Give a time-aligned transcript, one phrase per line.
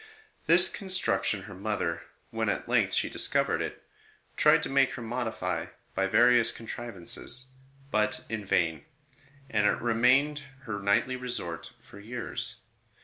[0.47, 2.01] This construction her mother,
[2.31, 3.83] when at length she discovered it,
[4.35, 7.51] tried to make her modify by various contrivances,
[7.91, 8.83] but in vain;
[9.47, 10.53] and it remained her 88 ST.
[10.55, 12.61] ROSE OF LIMA nightly resort for years.